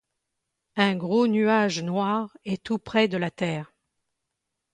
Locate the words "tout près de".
2.63-3.17